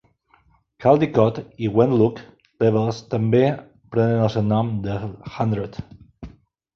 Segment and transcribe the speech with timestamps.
[0.83, 2.21] Caldicot i Wentloog
[2.65, 3.41] Levels també
[3.97, 5.79] prenen el seu nom del Hundred.